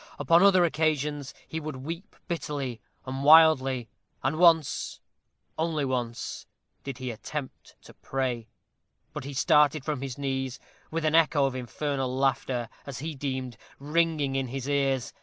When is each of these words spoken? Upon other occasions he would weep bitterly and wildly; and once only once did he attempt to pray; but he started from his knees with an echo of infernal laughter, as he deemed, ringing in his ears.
Upon 0.17 0.41
other 0.41 0.65
occasions 0.65 1.31
he 1.47 1.59
would 1.59 1.75
weep 1.75 2.15
bitterly 2.27 2.81
and 3.05 3.23
wildly; 3.23 3.87
and 4.23 4.39
once 4.39 4.99
only 5.59 5.85
once 5.85 6.47
did 6.83 6.97
he 6.97 7.11
attempt 7.11 7.75
to 7.83 7.93
pray; 7.93 8.47
but 9.13 9.25
he 9.25 9.33
started 9.35 9.85
from 9.85 10.01
his 10.01 10.17
knees 10.17 10.59
with 10.89 11.05
an 11.05 11.13
echo 11.13 11.45
of 11.45 11.53
infernal 11.53 12.17
laughter, 12.17 12.67
as 12.87 12.97
he 12.97 13.13
deemed, 13.13 13.57
ringing 13.77 14.35
in 14.35 14.47
his 14.47 14.67
ears. 14.67 15.13